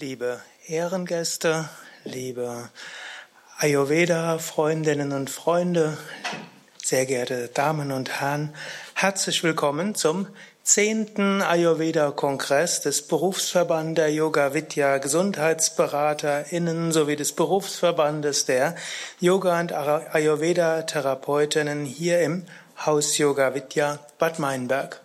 Liebe 0.00 0.40
Ehrengäste, 0.66 1.68
liebe 2.02 2.68
Ayurveda-Freundinnen 3.58 5.12
und 5.12 5.30
Freunde, 5.30 5.96
sehr 6.82 7.06
geehrte 7.06 7.46
Damen 7.46 7.92
und 7.92 8.20
Herren, 8.20 8.52
herzlich 8.94 9.44
willkommen 9.44 9.94
zum 9.94 10.26
zehnten 10.64 11.42
Ayurveda-Kongress 11.42 12.80
des 12.80 13.06
Berufsverband 13.06 13.96
der 13.96 14.12
Yoga 14.12 14.52
Vidya 14.52 14.98
GesundheitsberaterInnen 14.98 16.90
sowie 16.90 17.14
des 17.14 17.30
Berufsverbandes 17.30 18.46
der 18.46 18.74
Yoga- 19.20 19.60
und 19.60 19.72
Ayurveda-Therapeutinnen 19.72 21.84
hier 21.84 22.20
im 22.20 22.46
Haus 22.84 23.16
Yoga 23.16 23.54
Vidya 23.54 24.00
Bad 24.18 24.40
Meinberg. 24.40 25.03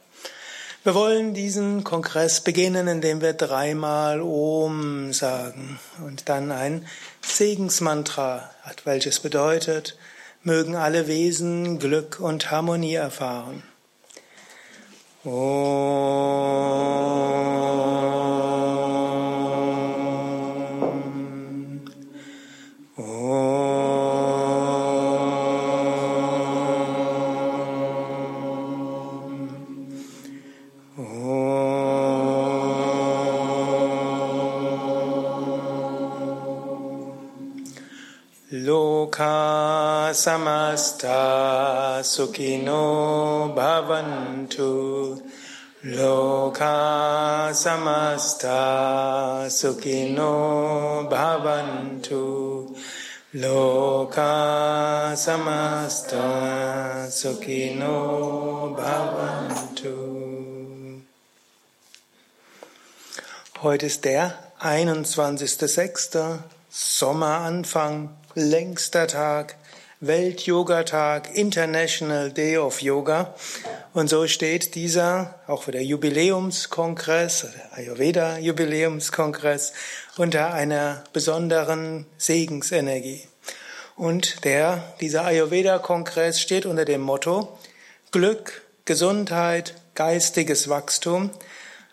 Wir 0.83 0.95
wollen 0.95 1.33
diesen 1.33 1.83
Kongress 1.83 2.39
beginnen, 2.39 2.87
indem 2.87 3.19
wir 3.19 3.33
dreimal 3.33 4.21
Om 4.21 5.11
sagen 5.11 5.77
und 6.05 6.29
dann 6.29 6.53
ein 6.53 6.87
Segensmantra, 7.21 8.49
welches 8.85 9.19
bedeutet, 9.19 9.97
mögen 10.41 10.77
alle 10.77 11.07
Wesen 11.07 11.79
Glück 11.79 12.21
und 12.21 12.49
Harmonie 12.49 12.93
erfahren. 12.93 13.63
Loka 15.25 15.59
samasta 40.23 42.03
sukino 42.03 43.53
bhavantu 43.55 45.21
Loka 45.83 47.53
samasta 47.53 49.47
sukino 49.59 51.07
bhavantu 51.09 52.23
Loka 53.33 55.15
samasta 55.15 56.25
sukino 57.09 58.75
bhavantu 58.77 60.09
Heute 63.61 63.87
ist 63.87 64.05
der 64.05 64.33
21.06. 64.61 66.39
Sommeranfang 66.69 68.09
längster 68.35 69.07
Tag, 69.07 69.55
Welt-Yoga-Tag, 70.01 71.35
International 71.35 72.31
Day 72.31 72.57
of 72.57 72.81
Yoga. 72.81 73.35
Und 73.93 74.09
so 74.09 74.27
steht 74.27 74.75
dieser, 74.75 75.35
auch 75.45 75.63
für 75.63 75.73
der 75.73 75.83
Jubiläumskongress, 75.83 77.47
der 77.53 77.77
Ayurveda-Jubiläumskongress, 77.77 79.73
unter 80.15 80.53
einer 80.53 81.03
besonderen 81.11 82.05
Segensenergie. 82.17 83.27
Und 83.97 84.45
der, 84.45 84.95
dieser 85.01 85.25
Ayurveda-Kongress 85.25 86.39
steht 86.39 86.65
unter 86.65 86.85
dem 86.85 87.01
Motto 87.01 87.57
Glück, 88.11 88.61
Gesundheit, 88.85 89.73
geistiges 89.95 90.69
Wachstum, 90.69 91.29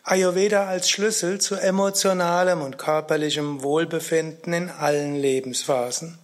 Ayurveda 0.04 0.68
als 0.68 0.88
Schlüssel 0.88 1.40
zu 1.40 1.56
emotionalem 1.56 2.62
und 2.62 2.78
körperlichem 2.78 3.64
Wohlbefinden 3.64 4.52
in 4.52 4.70
allen 4.70 5.16
Lebensphasen. 5.16 6.16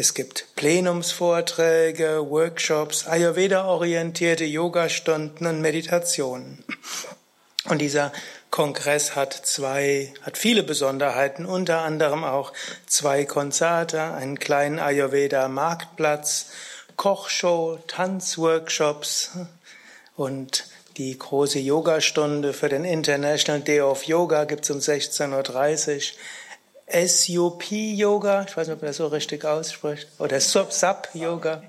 Es 0.00 0.14
gibt 0.14 0.46
Plenumsvorträge, 0.56 2.24
Workshops, 2.30 3.06
Ayurveda-orientierte 3.06 4.46
Yogastunden 4.46 5.46
und 5.46 5.60
Meditationen. 5.60 6.64
Und 7.66 7.82
dieser 7.82 8.10
Kongress 8.48 9.14
hat 9.14 9.34
zwei, 9.34 10.14
hat 10.22 10.38
viele 10.38 10.62
Besonderheiten, 10.62 11.44
unter 11.44 11.82
anderem 11.82 12.24
auch 12.24 12.54
zwei 12.86 13.26
Konzerte, 13.26 14.00
einen 14.00 14.38
kleinen 14.38 14.78
Ayurveda-Marktplatz, 14.78 16.46
Kochshow, 16.96 17.78
Tanzworkshops 17.86 19.32
und 20.16 20.64
die 20.96 21.18
große 21.18 21.58
Yogastunde 21.58 22.54
für 22.54 22.70
den 22.70 22.86
International 22.86 23.60
Day 23.60 23.82
of 23.82 24.04
Yoga 24.04 24.44
gibt 24.44 24.64
es 24.64 24.70
um 24.70 24.78
16.30 24.78 25.96
Uhr. 25.96 26.18
SUP-Yoga, 26.92 28.46
ich 28.48 28.56
weiß 28.56 28.68
nicht, 28.68 28.74
ob 28.74 28.82
man 28.82 28.88
das 28.88 28.96
so 28.96 29.06
richtig 29.06 29.44
ausspricht, 29.44 30.08
oder 30.18 30.40
SUP-Yoga, 30.40 31.62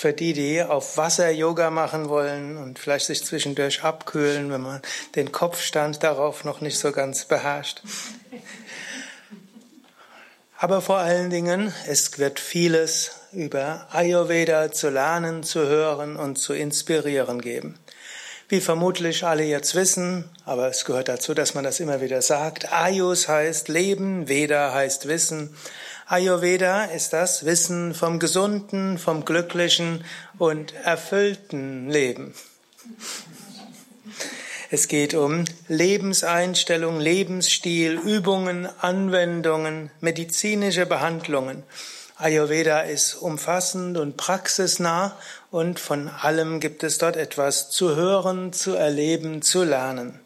für 0.00 0.12
die, 0.14 0.32
die 0.32 0.62
auf 0.62 0.96
Wasser 0.96 1.30
Yoga 1.30 1.70
machen 1.70 2.08
wollen 2.08 2.56
und 2.56 2.78
vielleicht 2.78 3.06
sich 3.06 3.22
zwischendurch 3.24 3.84
abkühlen, 3.84 4.50
wenn 4.50 4.62
man 4.62 4.80
den 5.14 5.30
Kopfstand 5.30 6.02
darauf 6.02 6.44
noch 6.44 6.62
nicht 6.62 6.78
so 6.78 6.90
ganz 6.90 7.26
beherrscht. 7.26 7.82
Aber 10.56 10.80
vor 10.80 10.98
allen 10.98 11.30
Dingen, 11.30 11.72
es 11.86 12.18
wird 12.18 12.40
vieles 12.40 13.12
über 13.32 13.86
Ayurveda 13.92 14.72
zu 14.72 14.90
lernen, 14.90 15.42
zu 15.42 15.60
hören 15.60 16.16
und 16.16 16.36
zu 16.36 16.52
inspirieren 16.52 17.40
geben. 17.40 17.78
Wie 18.50 18.60
vermutlich 18.60 19.22
alle 19.22 19.44
jetzt 19.44 19.76
wissen, 19.76 20.24
aber 20.44 20.66
es 20.66 20.84
gehört 20.84 21.06
dazu, 21.06 21.34
dass 21.34 21.54
man 21.54 21.62
das 21.62 21.78
immer 21.78 22.00
wieder 22.00 22.20
sagt, 22.20 22.72
Ayus 22.72 23.28
heißt 23.28 23.68
Leben, 23.68 24.28
Veda 24.28 24.74
heißt 24.74 25.06
Wissen. 25.06 25.54
Ayurveda 26.06 26.86
ist 26.86 27.12
das 27.12 27.44
Wissen 27.44 27.94
vom 27.94 28.18
gesunden, 28.18 28.98
vom 28.98 29.24
glücklichen 29.24 30.04
und 30.36 30.74
erfüllten 30.82 31.88
Leben. 31.90 32.34
Es 34.72 34.88
geht 34.88 35.14
um 35.14 35.44
Lebenseinstellung, 35.68 36.98
Lebensstil, 36.98 38.00
Übungen, 38.00 38.68
Anwendungen, 38.80 39.92
medizinische 40.00 40.86
Behandlungen. 40.86 41.62
Ayurveda 42.20 42.80
ist 42.80 43.14
umfassend 43.14 43.96
und 43.96 44.18
praxisnah 44.18 45.16
und 45.50 45.80
von 45.80 46.08
allem 46.08 46.60
gibt 46.60 46.82
es 46.82 46.98
dort 46.98 47.16
etwas 47.16 47.70
zu 47.70 47.96
hören, 47.96 48.52
zu 48.52 48.74
erleben, 48.74 49.40
zu 49.40 49.64
lernen. 49.64 50.20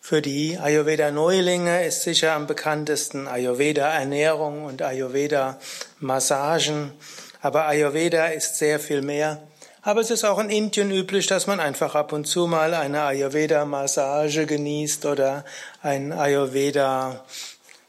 Für 0.00 0.22
die 0.22 0.56
Ayurveda-Neulinge 0.56 1.84
ist 1.84 2.04
sicher 2.04 2.32
am 2.32 2.46
bekanntesten 2.46 3.28
Ayurveda-Ernährung 3.28 4.64
und 4.64 4.80
Ayurveda-Massagen. 4.80 6.92
Aber 7.42 7.66
Ayurveda 7.66 8.28
ist 8.28 8.56
sehr 8.56 8.80
viel 8.80 9.02
mehr. 9.02 9.42
Aber 9.82 10.00
es 10.00 10.10
ist 10.10 10.24
auch 10.24 10.38
in 10.38 10.48
Indien 10.48 10.90
üblich, 10.90 11.26
dass 11.26 11.46
man 11.46 11.60
einfach 11.60 11.94
ab 11.94 12.14
und 12.14 12.24
zu 12.24 12.46
mal 12.46 12.72
eine 12.72 13.02
Ayurveda-Massage 13.02 14.46
genießt 14.46 15.04
oder 15.04 15.44
ein 15.82 16.12
Ayurveda 16.12 17.26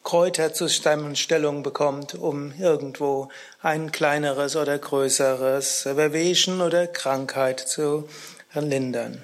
Kräuterzusammenstellung 0.09 1.61
bekommt, 1.61 2.15
um 2.15 2.51
irgendwo 2.59 3.29
ein 3.61 3.91
kleineres 3.91 4.55
oder 4.55 4.75
größeres 4.75 5.83
Verwehen 5.83 6.61
oder 6.61 6.87
Krankheit 6.87 7.59
zu 7.59 8.09
lindern. 8.55 9.23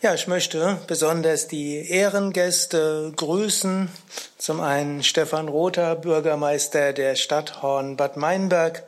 Ja, 0.00 0.14
ich 0.14 0.28
möchte 0.28 0.78
besonders 0.86 1.46
die 1.46 1.90
Ehrengäste 1.90 3.12
grüßen. 3.16 3.90
Zum 4.38 4.62
einen 4.62 5.02
Stefan 5.02 5.46
Rother, 5.46 5.94
Bürgermeister 5.94 6.94
der 6.94 7.14
Stadt 7.14 7.60
Horn-Bad 7.60 8.16
Meinberg. 8.16 8.82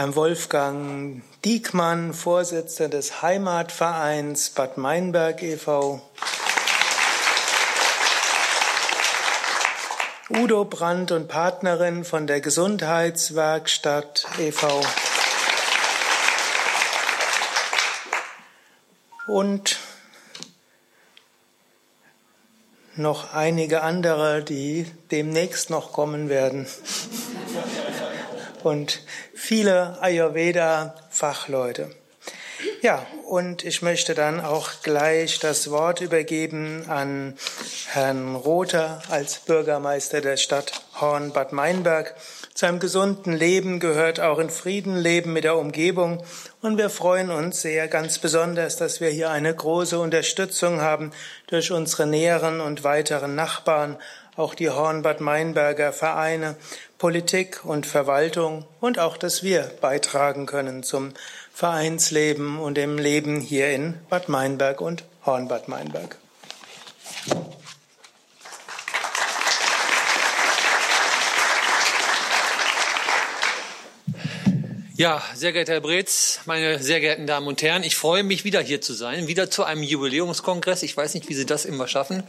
Herrn 0.00 0.16
Wolfgang 0.16 1.20
Diekmann, 1.44 2.14
Vorsitzender 2.14 2.96
des 2.96 3.20
Heimatvereins 3.20 4.48
Bad 4.48 4.78
Meinberg 4.78 5.42
e.V. 5.42 6.00
Udo 10.30 10.64
Brandt 10.64 11.12
und 11.12 11.28
Partnerin 11.28 12.06
von 12.06 12.26
der 12.26 12.40
Gesundheitswerkstatt 12.40 14.26
e.V. 14.38 14.80
Und 19.26 19.78
noch 22.96 23.34
einige 23.34 23.82
andere, 23.82 24.42
die 24.42 24.86
demnächst 25.10 25.68
noch 25.68 25.92
kommen 25.92 26.30
werden 26.30 26.66
und 28.64 29.00
viele 29.34 30.00
Ayurveda-Fachleute. 30.00 31.90
Ja, 32.82 33.06
und 33.26 33.64
ich 33.64 33.82
möchte 33.82 34.14
dann 34.14 34.40
auch 34.40 34.70
gleich 34.82 35.38
das 35.38 35.70
Wort 35.70 36.00
übergeben 36.00 36.84
an 36.88 37.34
Herrn 37.86 38.34
Rother 38.34 39.02
als 39.08 39.40
Bürgermeister 39.40 40.20
der 40.20 40.36
Stadt 40.36 40.72
Horn 41.00 41.32
Bad 41.32 41.52
Meinberg. 41.52 42.14
Zu 42.54 42.66
einem 42.66 42.78
gesunden 42.78 43.32
Leben 43.32 43.80
gehört 43.80 44.20
auch 44.20 44.38
in 44.38 44.50
Frieden 44.50 44.96
leben 44.96 45.32
mit 45.32 45.44
der 45.44 45.56
Umgebung. 45.56 46.22
Und 46.60 46.76
wir 46.76 46.90
freuen 46.90 47.30
uns 47.30 47.62
sehr 47.62 47.88
ganz 47.88 48.18
besonders, 48.18 48.76
dass 48.76 49.00
wir 49.00 49.08
hier 49.08 49.30
eine 49.30 49.54
große 49.54 49.98
Unterstützung 49.98 50.80
haben 50.80 51.12
durch 51.46 51.72
unsere 51.72 52.06
näheren 52.06 52.60
und 52.60 52.84
weiteren 52.84 53.34
Nachbarn, 53.34 53.96
auch 54.40 54.54
die 54.54 54.70
Hornbad 54.70 55.20
Meinberger 55.20 55.92
Vereine, 55.92 56.56
Politik 56.98 57.64
und 57.64 57.86
Verwaltung 57.86 58.64
und 58.80 58.98
auch, 58.98 59.16
dass 59.18 59.42
wir 59.42 59.70
beitragen 59.80 60.46
können 60.46 60.82
zum 60.82 61.12
Vereinsleben 61.52 62.58
und 62.58 62.76
dem 62.76 62.96
Leben 62.96 63.40
hier 63.40 63.70
in 63.70 63.94
Bad 64.08 64.28
Meinberg 64.30 64.80
und 64.80 65.04
Hornbad 65.26 65.68
Meinberg. 65.68 66.16
Ja, 74.96 75.22
sehr 75.34 75.52
geehrter 75.52 75.72
Herr 75.72 75.80
Breetz, 75.80 76.40
meine 76.44 76.78
sehr 76.78 77.00
geehrten 77.00 77.26
Damen 77.26 77.46
und 77.46 77.62
Herren, 77.62 77.82
ich 77.82 77.96
freue 77.96 78.22
mich 78.22 78.44
wieder 78.44 78.60
hier 78.60 78.82
zu 78.82 78.92
sein, 78.92 79.28
wieder 79.28 79.50
zu 79.50 79.64
einem 79.64 79.82
Jubiläumskongress. 79.82 80.82
Ich 80.82 80.94
weiß 80.94 81.14
nicht, 81.14 81.28
wie 81.30 81.34
Sie 81.34 81.46
das 81.46 81.64
immer 81.64 81.88
schaffen. 81.88 82.22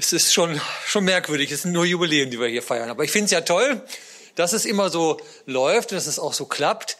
Es 0.00 0.14
ist 0.14 0.32
schon, 0.32 0.58
schon 0.86 1.04
merkwürdig, 1.04 1.52
es 1.52 1.62
sind 1.62 1.72
nur 1.72 1.84
Jubiläen, 1.84 2.30
die 2.30 2.40
wir 2.40 2.48
hier 2.48 2.62
feiern. 2.62 2.88
Aber 2.88 3.04
ich 3.04 3.10
finde 3.10 3.26
es 3.26 3.32
ja 3.32 3.42
toll, 3.42 3.82
dass 4.34 4.54
es 4.54 4.64
immer 4.64 4.88
so 4.88 5.20
läuft, 5.44 5.92
dass 5.92 6.06
es 6.06 6.18
auch 6.18 6.32
so 6.32 6.46
klappt. 6.46 6.96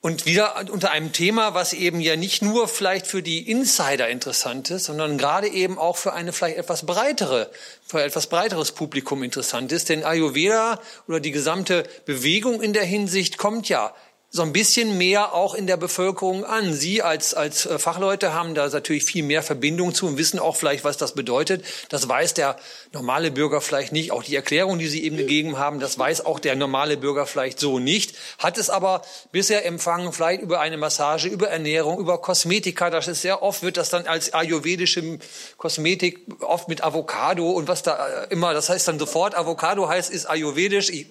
Und 0.00 0.24
wieder 0.24 0.64
unter 0.72 0.90
einem 0.90 1.12
Thema, 1.12 1.52
was 1.52 1.74
eben 1.74 2.00
ja 2.00 2.16
nicht 2.16 2.40
nur 2.40 2.68
vielleicht 2.68 3.06
für 3.06 3.22
die 3.22 3.50
Insider 3.50 4.08
interessant 4.08 4.70
ist, 4.70 4.84
sondern 4.84 5.18
gerade 5.18 5.46
eben 5.46 5.78
auch 5.78 5.98
für 5.98 6.14
eine 6.14 6.32
vielleicht 6.32 6.56
etwas 6.56 6.86
breitere, 6.86 7.50
für 7.86 8.02
etwas 8.02 8.28
breiteres 8.28 8.72
Publikum 8.72 9.22
interessant 9.22 9.70
ist. 9.70 9.90
Denn 9.90 10.02
Ayurveda 10.02 10.80
oder 11.06 11.20
die 11.20 11.32
gesamte 11.32 11.84
Bewegung 12.06 12.62
in 12.62 12.72
der 12.72 12.84
Hinsicht 12.84 13.36
kommt 13.36 13.68
ja 13.68 13.94
so 14.34 14.40
ein 14.40 14.54
bisschen 14.54 14.96
mehr 14.96 15.34
auch 15.34 15.54
in 15.54 15.66
der 15.66 15.76
Bevölkerung 15.76 16.46
an. 16.46 16.72
Sie 16.72 17.02
als, 17.02 17.34
als 17.34 17.66
äh, 17.66 17.78
Fachleute 17.78 18.32
haben 18.32 18.54
da 18.54 18.66
natürlich 18.66 19.04
viel 19.04 19.22
mehr 19.22 19.42
Verbindung 19.42 19.92
zu 19.92 20.06
und 20.06 20.16
wissen 20.16 20.38
auch 20.38 20.56
vielleicht, 20.56 20.84
was 20.84 20.96
das 20.96 21.12
bedeutet. 21.12 21.62
Das 21.90 22.08
weiß 22.08 22.32
der 22.32 22.56
normale 22.94 23.30
Bürger 23.30 23.60
vielleicht 23.60 23.92
nicht. 23.92 24.10
Auch 24.10 24.22
die 24.22 24.34
Erklärung, 24.34 24.78
die 24.78 24.88
Sie 24.88 25.04
eben 25.04 25.18
gegeben 25.18 25.58
haben, 25.58 25.80
das 25.80 25.98
weiß 25.98 26.24
auch 26.24 26.40
der 26.40 26.56
normale 26.56 26.96
Bürger 26.96 27.26
vielleicht 27.26 27.60
so 27.60 27.78
nicht. 27.78 28.16
Hat 28.38 28.56
es 28.56 28.70
aber 28.70 29.02
bisher 29.32 29.66
empfangen, 29.66 30.14
vielleicht 30.14 30.40
über 30.40 30.60
eine 30.60 30.78
Massage, 30.78 31.28
über 31.28 31.50
Ernährung, 31.50 31.98
über 31.98 32.16
Kosmetika. 32.16 32.88
Das 32.88 33.08
ist 33.08 33.20
sehr 33.20 33.42
oft, 33.42 33.62
wird 33.62 33.76
das 33.76 33.90
dann 33.90 34.06
als 34.06 34.32
ayurvedische 34.32 35.18
Kosmetik 35.58 36.20
oft 36.40 36.70
mit 36.70 36.82
Avocado 36.82 37.50
und 37.50 37.68
was 37.68 37.82
da 37.82 38.08
äh, 38.08 38.28
immer, 38.30 38.54
das 38.54 38.70
heißt 38.70 38.88
dann 38.88 38.98
sofort, 38.98 39.34
Avocado 39.34 39.90
heißt, 39.90 40.10
ist 40.10 40.24
ayurvedisch. 40.24 40.88
Ich 40.88 41.08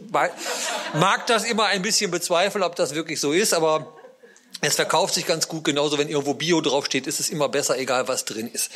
mag 0.96 1.28
das 1.28 1.44
immer 1.44 1.66
ein 1.66 1.84
bisschen 1.84 2.10
bezweifeln, 2.10 2.64
ob 2.64 2.76
das 2.76 2.96
wirklich 2.96 3.11
wirklich 3.12 3.20
so 3.20 3.34
ist, 3.34 3.54
aber 3.54 3.94
es 4.62 4.76
verkauft 4.76 5.16
sich 5.16 5.26
ganz 5.26 5.48
gut, 5.48 5.66
genauso 5.66 5.98
wenn 5.98 6.08
irgendwo 6.08 6.34
Bio 6.34 6.62
draufsteht, 6.62 7.08
ist 7.08 7.20
es 7.20 7.30
immer 7.30 7.50
besser, 7.50 7.78
egal 7.78 8.08
was 8.08 8.24
drin 8.24 8.48
ist. 8.48 8.72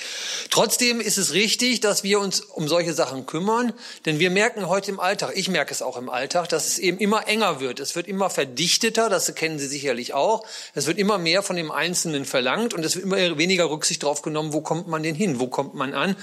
Trotzdem 0.49 0.99
ist 0.99 1.17
es 1.17 1.33
richtig, 1.33 1.79
dass 1.79 2.03
wir 2.03 2.19
uns 2.19 2.41
um 2.41 2.67
solche 2.67 2.93
Sachen 2.93 3.25
kümmern, 3.27 3.71
denn 4.05 4.19
wir 4.19 4.29
merken 4.29 4.67
heute 4.67 4.91
im 4.91 4.99
Alltag, 4.99 5.33
ich 5.35 5.47
merke 5.47 5.71
es 5.71 5.81
auch 5.81 5.95
im 5.95 6.09
Alltag, 6.09 6.49
dass 6.49 6.67
es 6.67 6.79
eben 6.79 6.97
immer 6.97 7.27
enger 7.27 7.61
wird. 7.61 7.79
Es 7.79 7.95
wird 7.95 8.07
immer 8.07 8.29
verdichteter, 8.29 9.09
das 9.09 9.33
kennen 9.35 9.59
Sie 9.59 9.67
sicherlich 9.67 10.13
auch. 10.13 10.43
Es 10.73 10.87
wird 10.87 10.97
immer 10.97 11.17
mehr 11.17 11.43
von 11.43 11.55
dem 11.55 11.71
Einzelnen 11.71 12.25
verlangt 12.25 12.73
und 12.73 12.83
es 12.83 12.95
wird 12.95 13.05
immer 13.05 13.37
weniger 13.37 13.69
Rücksicht 13.69 14.03
drauf 14.03 14.21
genommen, 14.21 14.53
wo 14.53 14.61
kommt 14.61 14.87
man 14.87 15.03
denn 15.03 15.15
hin, 15.15 15.39
wo 15.39 15.47
kommt 15.47 15.75
man 15.75 15.93
an 15.93 16.17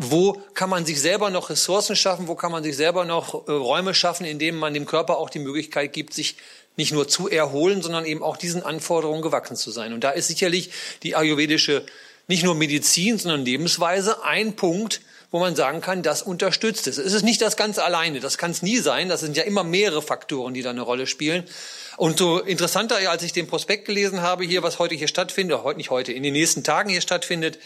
wo 0.00 0.40
kann 0.54 0.70
man 0.70 0.86
sich 0.86 1.00
selber 1.00 1.28
noch 1.30 1.50
Ressourcen 1.50 1.96
schaffen, 1.96 2.28
wo 2.28 2.36
kann 2.36 2.52
man 2.52 2.62
sich 2.62 2.76
selber 2.76 3.04
noch 3.04 3.48
äh, 3.48 3.50
Räume 3.50 3.94
schaffen, 3.94 4.24
in 4.24 4.38
denen 4.38 4.56
man 4.56 4.72
dem 4.72 4.86
Körper 4.86 5.18
auch 5.18 5.28
die 5.28 5.40
Möglichkeit 5.40 5.92
gibt, 5.92 6.14
sich 6.14 6.36
nicht 6.78 6.92
nur 6.92 7.08
zu 7.08 7.28
erholen, 7.28 7.82
sondern 7.82 8.06
eben 8.06 8.22
auch 8.22 8.36
diesen 8.36 8.62
Anforderungen 8.62 9.20
gewachsen 9.20 9.56
zu 9.56 9.70
sein. 9.70 9.92
Und 9.92 10.04
da 10.04 10.10
ist 10.10 10.28
sicherlich 10.28 10.70
die 11.02 11.16
ayurvedische 11.16 11.84
nicht 12.28 12.44
nur 12.44 12.54
Medizin, 12.54 13.18
sondern 13.18 13.44
Lebensweise 13.44 14.22
ein 14.24 14.54
Punkt, 14.54 15.00
wo 15.30 15.40
man 15.40 15.56
sagen 15.56 15.80
kann, 15.80 16.02
das 16.02 16.22
unterstützt 16.22 16.86
es. 16.86 16.96
Es 16.96 17.12
ist 17.12 17.22
nicht 17.22 17.42
das 17.42 17.56
Ganze 17.56 17.84
alleine, 17.84 18.20
das 18.20 18.38
kann 18.38 18.50
es 18.50 18.62
nie 18.62 18.78
sein. 18.78 19.08
Das 19.08 19.20
sind 19.20 19.36
ja 19.36 19.42
immer 19.42 19.64
mehrere 19.64 20.00
Faktoren, 20.00 20.54
die 20.54 20.62
da 20.62 20.70
eine 20.70 20.80
Rolle 20.82 21.06
spielen. 21.06 21.44
Und 21.96 22.18
so 22.18 22.38
interessanter, 22.38 22.96
als 23.10 23.22
ich 23.22 23.32
den 23.32 23.46
Prospekt 23.48 23.86
gelesen 23.86 24.22
habe, 24.22 24.44
hier, 24.44 24.62
was 24.62 24.78
heute 24.78 24.94
hier 24.94 25.08
stattfindet, 25.08 25.62
heute 25.64 25.78
nicht 25.78 25.90
heute, 25.90 26.12
in 26.12 26.22
den 26.22 26.32
nächsten 26.32 26.64
Tagen 26.64 26.90
hier 26.90 27.00
stattfindet, 27.00 27.58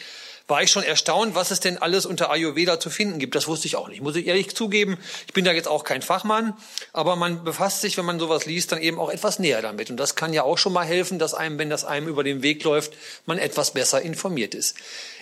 war 0.49 0.62
ich 0.62 0.71
schon 0.71 0.83
erstaunt, 0.83 1.35
was 1.35 1.50
es 1.50 1.61
denn 1.61 1.79
alles 1.79 2.06
unter 2.06 2.31
Ayurveda 2.31 2.81
zu 2.81 2.91
finden 2.91 3.19
gibt. 3.19 3.35
Das 3.35 3.47
wusste 3.47 3.67
ich 3.67 3.77
auch 3.77 3.89
nicht. 3.89 4.03
Muss 4.03 4.17
ich 4.17 4.27
ehrlich 4.27 4.55
zugeben, 4.55 4.99
ich 5.27 5.33
bin 5.33 5.44
da 5.44 5.53
jetzt 5.53 5.69
auch 5.69 5.85
kein 5.85 6.03
Fachmann, 6.03 6.55
aber 6.93 7.17
man 7.17 7.44
befasst 7.44 7.81
sich, 7.81 7.97
wenn 7.97 8.05
man 8.05 8.19
sowas 8.19 8.47
liest, 8.47 8.73
dann 8.73 8.81
eben 8.81 8.99
auch 8.99 9.11
etwas 9.11 9.39
näher 9.39 9.62
damit. 9.62 9.91
Und 9.91 9.97
das 9.97 10.15
kann 10.15 10.33
ja 10.33 10.43
auch 10.43 10.59
schon 10.59 10.73
mal 10.73 10.85
helfen, 10.85 11.19
dass 11.19 11.35
einem, 11.35 11.59
wenn 11.59 11.71
das 11.71 11.85
einem 11.85 12.09
über 12.09 12.25
den 12.25 12.43
Weg 12.43 12.65
läuft, 12.65 12.93
man 13.27 13.39
etwas 13.39 13.73
besser 13.73 14.03
informiert 14.03 14.55
ist. 14.55 14.77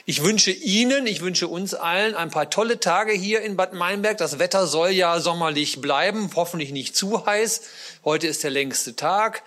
Ich 0.06 0.24
wünsche 0.24 0.50
Ihnen, 0.50 1.06
ich 1.06 1.20
wünsche 1.20 1.46
uns 1.46 1.74
allen 1.74 2.14
ein 2.14 2.30
paar 2.30 2.50
tolle 2.50 2.80
Tage 2.80 3.12
hier 3.12 3.42
in 3.42 3.56
Bad 3.56 3.74
Meinberg. 3.74 4.16
Das 4.18 4.38
Wetter 4.38 4.66
soll 4.66 4.90
ja 4.90 5.20
sommerlich 5.20 5.80
bleiben, 5.80 6.30
hoffentlich 6.34 6.72
nicht 6.72 6.96
zu 6.96 7.26
heiß. 7.26 7.62
Heute 8.04 8.26
ist 8.26 8.42
der 8.42 8.50
längste 8.50 8.96
Tag. 8.96 9.42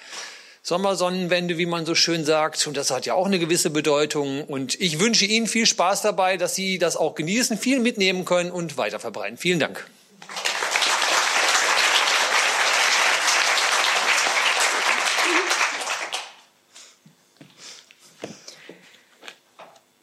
Sommersonnenwende, 0.66 1.58
wie 1.58 1.66
man 1.66 1.86
so 1.86 1.94
schön 1.94 2.24
sagt. 2.24 2.66
Und 2.68 2.78
das 2.78 2.90
hat 2.90 3.06
ja 3.06 3.16
auch 3.16 3.26
eine 3.26 3.38
gewisse 3.38 3.70
Bedeutung. 3.70 4.46
Und 4.46 4.80
ich 4.80 5.02
wünsche 5.02 5.26
Ihnen 5.26 5.46
viel 5.46 5.66
Spaß 5.66 6.02
dabei, 6.02 6.38
dass 6.38 6.56
Sie 6.56 6.78
das 6.78 6.96
auch 6.96 7.16
genießen, 7.16 7.58
viel 7.58 7.82
mitnehmen 7.82 8.24
können 8.24 8.50
und 8.50 8.78
weiterverbreiten. 8.78 9.38
Vielen 9.38 9.60
Dank. 9.60 9.86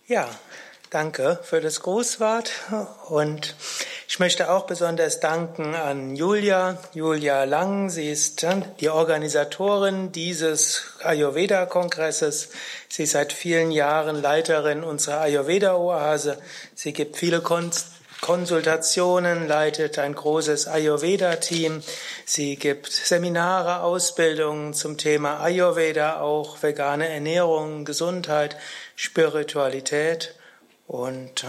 Ja, 0.07 0.29
danke 0.91 1.39
für 1.43 1.63
das 1.63 1.81
Grußwort 1.81 2.53
und 3.09 3.55
ich 4.11 4.19
möchte 4.19 4.51
auch 4.51 4.67
besonders 4.67 5.21
danken 5.21 5.77
an 5.77 6.17
Julia, 6.17 6.79
Julia 6.95 7.45
Lang. 7.45 7.91
Sie 7.91 8.11
ist 8.11 8.45
die 8.81 8.89
Organisatorin 8.89 10.11
dieses 10.11 10.83
Ayurveda-Kongresses. 11.05 12.49
Sie 12.89 13.05
ist 13.05 13.13
seit 13.13 13.33
vielen 13.33 13.71
Jahren 13.71 14.21
Leiterin 14.21 14.83
unserer 14.83 15.21
Ayurveda-Oase. 15.21 16.39
Sie 16.75 16.93
gibt 16.93 17.19
viele 17.19 17.41
Konsultationen, 18.21 19.47
leitet 19.47 20.01
ein 20.01 20.17
großes 20.17 20.67
Ayurveda-Team. 20.67 21.81
Sie 22.25 22.57
gibt 22.57 22.91
Seminare, 22.91 23.85
Ausbildungen 23.85 24.75
zum 24.75 24.99
Thema 24.99 25.39
Ayurveda, 25.39 26.21
auch 26.21 26.61
vegane 26.65 27.09
Ernährung, 27.09 27.85
Gesundheit, 27.85 28.57
Spiritualität 28.97 30.35
und 30.89 31.45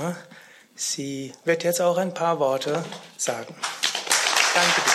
Sie 0.75 1.33
wird 1.43 1.63
jetzt 1.63 1.81
auch 1.81 1.97
ein 1.97 2.13
paar 2.13 2.39
Worte 2.39 2.83
sagen. 3.17 3.55
Danke 4.53 4.81
dir. 4.81 4.91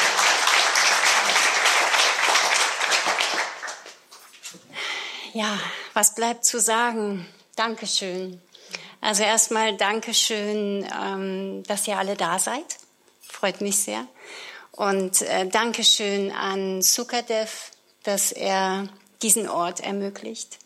Ja, 5.35 5.59
was 5.95 6.15
bleibt 6.15 6.45
zu 6.45 6.59
sagen? 6.61 7.27
Dankeschön. 7.57 8.41
Also 9.01 9.23
erstmal 9.23 9.77
Dankeschön, 9.77 10.89
ähm, 10.99 11.63
dass 11.65 11.87
ihr 11.87 11.99
alle 11.99 12.17
da 12.17 12.39
seid. 12.39 12.79
Freut 13.21 13.61
mich 13.61 13.77
sehr. 13.77 14.07
Und 14.73 15.23
äh, 15.23 15.47
Dankeschön 15.47 16.33
an 16.33 16.83
Sukadev, 16.83 17.71
dass 18.03 18.33
er 18.33 18.89
diesen 19.23 19.49
Ort 19.49 19.81
ermöglicht 19.81 20.59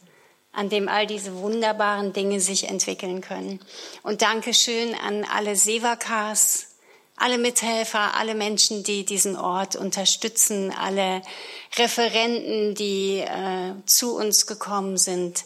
an 0.52 0.68
dem 0.68 0.88
all 0.88 1.06
diese 1.06 1.36
wunderbaren 1.36 2.12
Dinge 2.12 2.40
sich 2.40 2.68
entwickeln 2.68 3.20
können. 3.20 3.60
Und 4.02 4.22
Dankeschön 4.22 4.94
an 4.94 5.24
alle 5.24 5.56
Sevakas, 5.56 6.66
alle 7.16 7.38
Mithelfer, 7.38 8.14
alle 8.14 8.34
Menschen, 8.34 8.82
die 8.82 9.04
diesen 9.04 9.36
Ort 9.36 9.76
unterstützen, 9.76 10.72
alle 10.72 11.22
Referenten, 11.76 12.74
die 12.74 13.18
äh, 13.18 13.74
zu 13.86 14.16
uns 14.16 14.46
gekommen 14.46 14.96
sind 14.96 15.44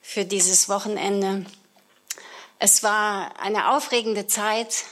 für 0.00 0.24
dieses 0.24 0.68
Wochenende. 0.68 1.44
Es 2.58 2.82
war 2.82 3.38
eine 3.40 3.74
aufregende 3.74 4.26
Zeit, 4.26 4.84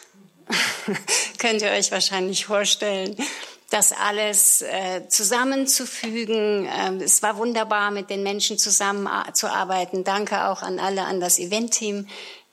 könnt 1.38 1.62
ihr 1.62 1.70
euch 1.70 1.90
wahrscheinlich 1.90 2.46
vorstellen 2.46 3.16
das 3.74 3.90
alles 3.92 4.62
äh, 4.62 5.08
zusammenzufügen. 5.08 6.68
Ähm, 6.72 7.00
es 7.00 7.24
war 7.24 7.36
wunderbar, 7.36 7.90
mit 7.90 8.08
den 8.08 8.22
Menschen 8.22 8.56
zusammenzuarbeiten. 8.56 10.04
Danke 10.04 10.46
auch 10.46 10.62
an 10.62 10.78
alle, 10.78 11.02
an 11.02 11.18
das 11.18 11.40
Eventteam, 11.40 12.06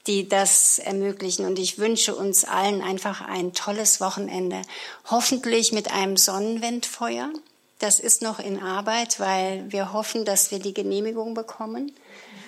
die 0.08 0.28
das 0.28 0.80
ermöglichen. 0.80 1.46
Und 1.46 1.60
ich 1.60 1.78
wünsche 1.78 2.16
uns 2.16 2.44
allen 2.44 2.82
einfach 2.82 3.22
ein 3.22 3.54
tolles 3.54 4.02
Wochenende. 4.02 4.64
Hoffentlich 5.12 5.72
mit 5.72 5.92
einem 5.92 6.18
Sonnenwendfeuer. 6.18 7.30
Das 7.78 8.00
ist 8.00 8.24
noch 8.24 8.40
in 8.40 8.60
Arbeit, 8.60 9.20
weil 9.20 9.72
wir 9.72 9.94
hoffen, 9.94 10.26
dass 10.26 10.50
wir 10.50 10.58
die 10.58 10.74
Genehmigung 10.74 11.36
bekommen. 11.36 11.92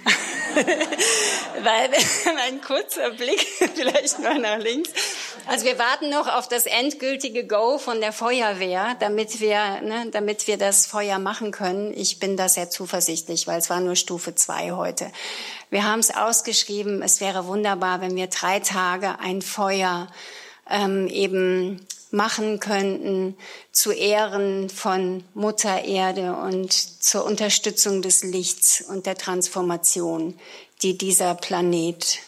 weil 1.63 1.89
ein 2.47 2.61
kurzer 2.61 3.11
Blick 3.11 3.39
vielleicht 3.75 4.19
mal 4.19 4.39
nach 4.39 4.59
links 4.59 4.89
Also 5.47 5.65
wir 5.65 5.79
warten 5.79 6.09
noch 6.09 6.27
auf 6.27 6.47
das 6.47 6.65
endgültige 6.65 7.45
Go 7.47 7.77
von 7.77 8.01
der 8.01 8.13
Feuerwehr, 8.13 8.95
damit 8.99 9.39
wir, 9.39 9.81
ne, 9.81 10.07
damit 10.11 10.47
wir 10.47 10.57
das 10.57 10.85
Feuer 10.85 11.19
machen 11.19 11.51
können. 11.51 11.93
Ich 11.95 12.19
bin 12.19 12.37
da 12.37 12.49
sehr 12.49 12.69
zuversichtlich, 12.69 13.47
weil 13.47 13.59
es 13.59 13.69
war 13.69 13.79
nur 13.79 13.95
Stufe 13.95 14.35
zwei 14.35 14.71
heute. 14.71 15.11
Wir 15.69 15.83
haben 15.83 15.99
es 15.99 16.15
ausgeschrieben. 16.15 17.01
Es 17.01 17.19
wäre 17.19 17.47
wunderbar, 17.47 18.01
wenn 18.01 18.15
wir 18.15 18.27
drei 18.27 18.59
Tage 18.59 19.19
ein 19.19 19.41
Feuer 19.41 20.07
ähm, 20.69 21.07
eben 21.07 21.85
machen 22.13 22.59
könnten 22.59 23.35
zu 23.71 23.91
Ehren 23.91 24.69
von 24.69 25.23
Mutter 25.33 25.83
Erde 25.83 26.35
und 26.35 26.71
zur 26.71 27.25
Unterstützung 27.25 28.03
des 28.03 28.23
Lichts 28.23 28.81
und 28.87 29.07
der 29.07 29.15
Transformation, 29.15 30.35
die 30.83 30.95
dieser 30.95 31.33
Planet 31.33 32.19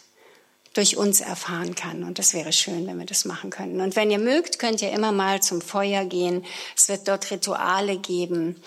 durch 0.74 0.98
uns 0.98 1.22
erfahren 1.22 1.76
kann. 1.76 2.04
Und 2.04 2.18
das 2.18 2.34
wäre 2.34 2.52
schön, 2.52 2.88
wenn 2.88 2.98
wir 2.98 3.06
das 3.06 3.26
machen 3.26 3.52
könnten. 3.52 3.80
Und 3.80 3.96
wenn 3.96 4.10
ihr 4.10 4.20
mögt, 4.20 4.58
könnt 4.58 4.82
ihr 4.82 4.92
immer 4.92 5.12
mal 5.12 5.42
zum 5.42 5.62
Feuer 5.62 6.04
gehen. 6.04 6.44
Es 6.76 6.90
wird 6.90 7.08
dort 7.08 7.30
Rituale 7.30 7.98
geben. 7.98 8.62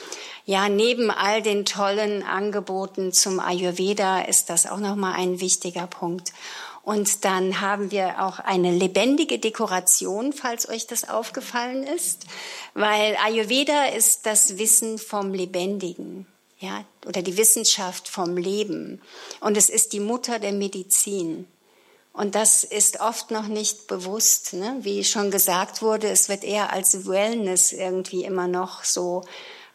Ja, 0.47 0.69
neben 0.69 1.11
all 1.11 1.43
den 1.43 1.67
tollen 1.67 2.23
Angeboten 2.23 3.13
zum 3.13 3.41
Ayurveda 3.41 4.21
ist 4.23 4.49
das 4.51 4.67
auch 4.67 4.79
nochmal 4.79 5.15
ein 5.15 5.41
wichtiger 5.41 5.89
Punkt. 5.89 6.33
Und 6.89 7.27
dann 7.27 7.61
haben 7.61 7.91
wir 7.91 8.25
auch 8.25 8.39
eine 8.39 8.73
lebendige 8.73 9.39
Dekoration, 9.39 10.33
falls 10.33 10.67
euch 10.71 10.87
das 10.87 11.07
aufgefallen 11.07 11.83
ist, 11.83 12.25
weil 12.73 13.15
Ayurveda 13.23 13.89
ist 13.89 14.25
das 14.25 14.57
Wissen 14.57 14.97
vom 14.97 15.35
Lebendigen, 15.35 16.27
ja, 16.61 16.87
oder 17.05 17.21
die 17.21 17.37
Wissenschaft 17.37 18.09
vom 18.09 18.39
Leben. 18.39 19.03
Und 19.41 19.59
es 19.59 19.69
ist 19.69 19.93
die 19.93 20.01
Mutter 20.01 20.39
der 20.39 20.53
Medizin. 20.53 21.47
Und 22.15 22.35
das 22.35 22.65
ist 22.65 23.01
oft 23.01 23.31
noch 23.31 23.49
nicht 23.49 23.87
bewusst. 23.87 24.55
Ne? 24.55 24.79
Wie 24.81 25.05
schon 25.05 25.31
gesagt 25.31 25.83
wurde, 25.83 26.09
es 26.09 26.31
wird 26.31 26.43
eher 26.43 26.73
als 26.73 27.07
Wellness 27.07 27.73
irgendwie 27.73 28.25
immer 28.25 28.49
noch 28.49 28.83
so 28.83 29.25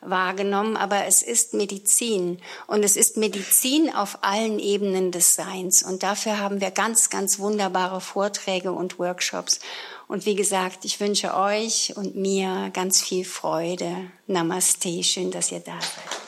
wahrgenommen, 0.06 0.78
aber 0.78 1.06
es 1.06 1.22
ist 1.22 1.54
Medizin 1.54 2.40
und 2.68 2.84
es 2.84 2.96
ist 2.96 3.18
Medizin 3.18 3.94
auf 3.94 4.20
allen 4.22 4.60
Ebenen 4.60 5.12
des 5.12 5.36
Seins 5.36 5.84
und 5.84 6.04
dafür 6.04 6.40
haben 6.40 6.62
wir 6.62 6.72
ganz, 6.72 7.10
ganz 7.10 7.40
wunderbare 7.40 8.02
Vorträge 8.02 8.72
und 8.72 9.00
Workshops. 9.00 9.60
Und 10.08 10.26
wie 10.26 10.36
gesagt, 10.36 10.86
ich 10.86 11.00
wünsche 11.00 11.34
euch 11.36 11.94
und 11.96 12.16
mir 12.16 12.70
ganz 12.74 13.02
viel 13.02 13.26
Freude. 13.26 14.12
Namaste, 14.28 15.04
schön, 15.04 15.32
dass 15.32 15.52
ihr 15.52 15.62
da 15.62 15.80
seid. 15.80 16.23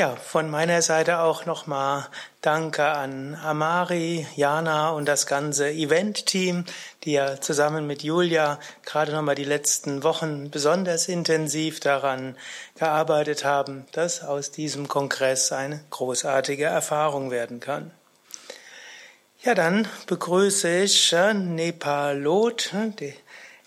Ja, 0.00 0.16
von 0.16 0.48
meiner 0.48 0.80
Seite 0.80 1.18
auch 1.18 1.44
nochmal 1.44 2.06
Danke 2.40 2.86
an 2.86 3.34
Amari, 3.34 4.26
Jana 4.34 4.92
und 4.92 5.04
das 5.04 5.26
ganze 5.26 5.68
Event-Team, 5.68 6.64
die 7.04 7.12
ja 7.12 7.38
zusammen 7.38 7.86
mit 7.86 8.02
Julia 8.02 8.58
gerade 8.86 9.12
nochmal 9.12 9.34
die 9.34 9.44
letzten 9.44 10.02
Wochen 10.02 10.50
besonders 10.50 11.06
intensiv 11.08 11.80
daran 11.80 12.34
gearbeitet 12.78 13.44
haben, 13.44 13.84
dass 13.92 14.22
aus 14.22 14.50
diesem 14.50 14.88
Kongress 14.88 15.52
eine 15.52 15.84
großartige 15.90 16.64
Erfahrung 16.64 17.30
werden 17.30 17.60
kann. 17.60 17.90
Ja, 19.42 19.54
dann 19.54 19.86
begrüße 20.06 20.78
ich 20.78 21.12
äh, 21.12 21.34
Nepalot. 21.34 22.72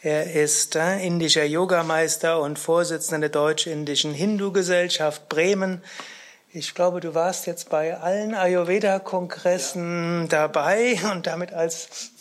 Er 0.01 0.33
ist 0.33 0.75
äh, 0.75 0.97
indischer 1.05 1.45
Yogameister 1.45 2.41
und 2.41 2.57
Vorsitzender 2.57 3.29
der 3.29 3.39
Deutsch-Indischen 3.39 4.15
Hindu-Gesellschaft 4.15 5.29
Bremen. 5.29 5.83
Ich 6.55 6.75
glaube, 6.75 6.99
du 6.99 7.15
warst 7.15 7.47
jetzt 7.47 7.69
bei 7.69 7.97
allen 7.97 8.35
Ayurveda-Kongressen 8.35 10.29
dabei 10.29 10.99
und 11.11 11.25
damit 11.25 11.51
als, 11.51 12.11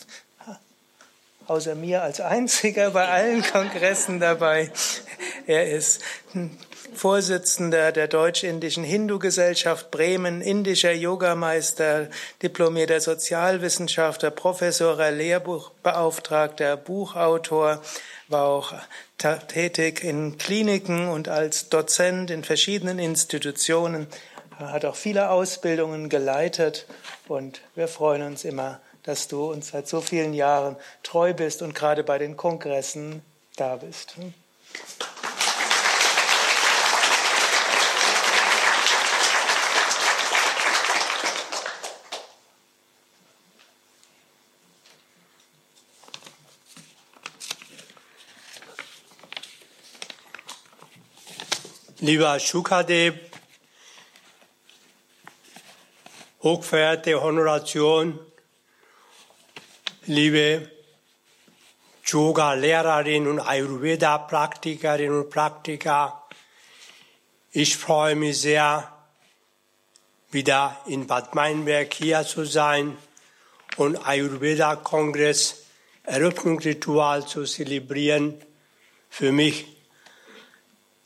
außer 1.47 1.75
mir 1.75 2.03
als 2.03 2.23
einziger 2.23 2.93
bei 2.93 3.07
allen 3.07 3.43
Kongressen 3.43 4.21
dabei. 4.21 4.73
Er 5.47 5.71
ist 5.71 6.01
Vorsitzender 6.95 7.91
der 7.93 8.07
Deutsch-Indischen 8.07 8.85
Hindu-Gesellschaft 8.85 9.91
Bremen, 9.91 10.41
indischer 10.41 10.93
Yogameister, 10.93 12.09
diplomierter 12.43 13.01
Sozialwissenschaftler, 13.01 14.31
Professor, 14.31 15.11
Lehrbuchbeauftragter, 15.11 16.77
Buchautor, 16.77 17.83
war 18.29 18.47
auch 18.47 18.73
tätig 19.49 20.05
in 20.05 20.39
Kliniken 20.39 21.09
und 21.09 21.29
als 21.29 21.69
Dozent 21.69 22.31
in 22.31 22.45
verschiedenen 22.45 22.99
Institutionen, 22.99 24.07
hat 24.59 24.85
auch 24.85 24.97
viele 24.97 25.31
Ausbildungen 25.31 26.09
geleitet 26.09 26.87
und 27.29 27.61
wir 27.75 27.89
freuen 27.89 28.23
uns 28.23 28.45
immer, 28.45 28.81
dass 29.03 29.29
du 29.29 29.51
uns 29.51 29.69
seit 29.69 29.89
so 29.89 30.01
vielen 30.01 30.35
Jahren 30.35 30.77
treu 31.03 31.33
bist 31.33 31.63
und 31.63 31.75
gerade 31.75 32.05
bei 32.05 32.19
den 32.19 32.37
Kongressen 32.37 33.23
da 33.57 33.77
bist. 33.77 34.15
Lieber 52.03 52.41
Shukadev, 52.41 53.15
hochverehrte 56.43 57.23
Honoration, 57.23 58.19
liebe 60.07 60.69
Yoga-Lehrerinnen 62.05 63.29
und 63.29 63.39
Ayurveda-Praktikerinnen 63.39 65.17
und 65.17 65.31
Praktiker, 65.31 66.27
ich 67.53 67.77
freue 67.77 68.17
mich 68.17 68.41
sehr, 68.41 68.93
wieder 70.33 70.81
in 70.87 71.07
Bad 71.07 71.37
Meinberg 71.37 71.95
hier 71.95 72.25
zu 72.25 72.45
sein 72.45 72.97
und 73.77 74.05
Ayurveda-Kongress 74.05 75.67
Eröffnungsritual 76.03 77.29
zu 77.29 77.45
zelebrieren. 77.45 78.43
Für 79.09 79.31
mich 79.31 79.67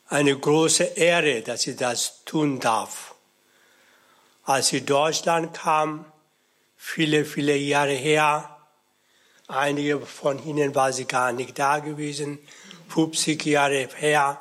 eine 0.08 0.38
große 0.38 0.84
Ehre, 0.84 1.42
dass 1.42 1.66
ich 1.66 1.76
das 1.76 2.24
tun 2.24 2.60
darf. 2.60 3.14
Als 4.44 4.72
ich 4.72 4.84
Deutschland 4.84 5.54
kam, 5.54 6.04
viele, 6.76 7.24
viele 7.24 7.56
Jahre 7.56 7.94
her, 7.94 8.56
einige 9.48 10.00
von 10.00 10.44
ihnen 10.46 10.74
waren 10.74 10.92
sie 10.92 11.06
gar 11.06 11.32
nicht 11.32 11.58
da 11.58 11.80
gewesen, 11.80 12.38
50 12.88 13.44
Jahre 13.46 13.88
her, 13.96 14.40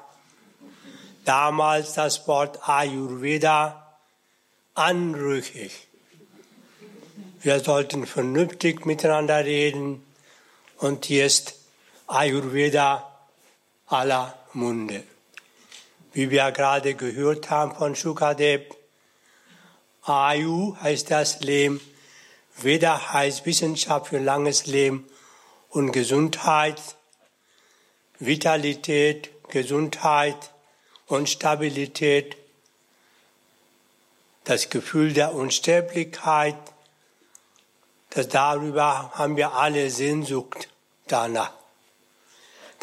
damals 1.24 1.94
das 1.94 2.28
Wort 2.28 2.70
Ayurveda 2.70 3.98
anrüchig. 4.76 5.88
Wir 7.42 7.60
sollten 7.60 8.06
vernünftig 8.06 8.86
miteinander 8.86 9.44
reden 9.44 10.04
und 10.78 11.10
jetzt 11.10 11.56
Ayurveda 12.08 13.12
aller 13.88 14.38
Munde 14.54 15.04
wie 16.16 16.32
wir 16.32 16.50
gerade 16.54 16.96
gehört 16.96 17.50
haben 17.50 17.76
von 17.76 17.94
Shukadev. 17.94 18.74
Ayu 20.04 20.78
heißt 20.82 21.12
das 21.12 21.42
Leben, 21.42 21.82
Veda 22.56 23.12
heißt 23.12 23.46
Wissenschaft 23.46 24.08
für 24.08 24.20
langes 24.20 24.66
Leben 24.66 25.06
und 25.70 25.92
Gesundheit, 25.92 26.82
Vitalität, 28.18 29.30
Gesundheit 29.50 30.38
und 31.08 31.30
Stabilität, 31.30 32.38
das 34.46 34.70
Gefühl 34.70 35.12
der 35.12 35.34
Unsterblichkeit, 35.34 36.56
das 38.12 38.30
darüber 38.30 39.12
haben 39.16 39.36
wir 39.36 39.52
alle 39.54 39.90
Sehnsucht 39.90 40.70
danach. 41.08 41.52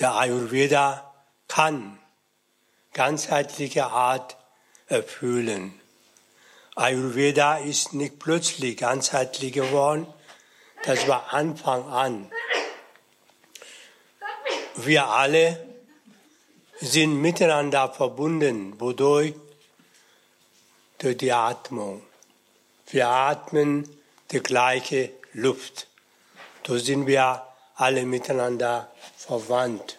Der 0.00 0.16
Ayurveda 0.16 1.14
kann 1.48 1.98
ganzheitliche 2.92 3.86
Art 3.86 4.36
erfüllen. 4.86 5.78
Ayurveda 6.74 7.58
ist 7.58 7.92
nicht 7.92 8.18
plötzlich 8.18 8.76
ganzheitlich 8.78 9.52
geworden, 9.52 10.06
das 10.84 11.06
war 11.06 11.32
Anfang 11.32 11.86
an. 11.88 12.32
Wir 14.76 15.06
alle 15.06 15.64
sind 16.80 17.20
miteinander 17.20 17.92
verbunden, 17.92 18.80
wodurch? 18.80 19.34
Durch 20.98 21.16
die 21.16 21.32
Atmung. 21.32 22.02
Wir 22.86 23.08
atmen 23.08 23.88
die 24.30 24.40
gleiche 24.40 25.10
Luft. 25.32 25.88
Da 26.64 26.78
sind 26.78 27.06
wir 27.06 27.46
alle 27.74 28.04
miteinander 28.04 28.90
verwandt. 29.16 29.98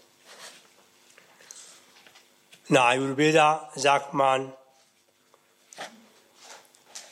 In 2.69 2.77
Ayurveda 2.77 3.69
sagt 3.75 4.13
man, 4.13 4.53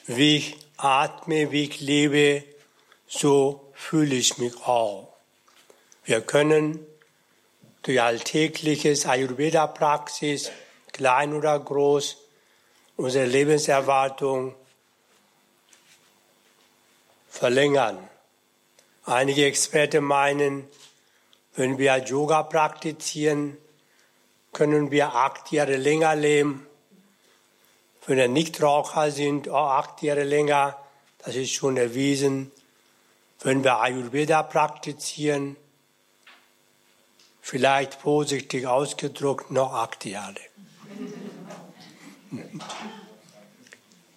wie 0.08 0.38
ich 0.38 0.58
atme, 0.77 1.51
wie 1.51 1.65
ich 1.65 1.81
lebe, 1.81 2.43
so 3.08 3.72
fühle 3.74 4.15
ich 4.15 4.38
mich 4.38 4.55
auch. 4.65 5.13
Wir 6.05 6.22
können 6.22 6.86
durch 7.84 8.01
alltägliches 8.01 9.05
Ayurveda-Praxis, 9.05 10.51
klein 10.93 11.34
oder 11.34 11.60
groß, 11.60 12.17
unsere 12.96 13.25
Lebenserwartung 13.25 14.55
verlängern. 17.29 17.98
Einige 19.05 19.46
Experten 19.46 20.03
meinen, 20.03 20.67
wenn 21.55 21.77
wir 21.77 21.98
Yoga 21.98 22.43
praktizieren, 22.43 23.58
können 24.51 24.91
wir 24.91 25.15
acht 25.15 25.51
Jahre 25.51 25.77
länger 25.77 26.15
leben. 26.15 26.67
Wenn 28.05 28.17
wir 28.17 28.27
Nichtraucher 28.27 29.12
sind, 29.12 29.50
auch 29.50 29.70
acht 29.70 30.01
Jahre 30.01 30.24
länger. 30.24 30.77
Das 31.20 31.36
ist 31.36 31.51
schon 31.51 31.77
erwiesen. 31.77 32.51
Wenn 33.41 33.63
wir 33.63 33.79
Ayurveda 33.79 34.43
praktizieren, 34.43 35.55
vielleicht 37.41 37.96
vorsichtig 37.96 38.67
ausgedrückt, 38.67 39.51
noch 39.51 39.74
acht 39.74 40.05
Jahre. 40.05 40.36